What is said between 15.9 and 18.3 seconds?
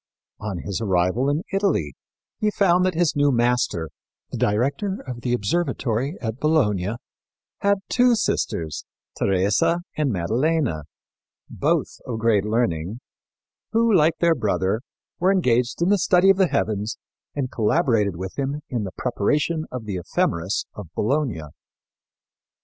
study of the heavens and collaborated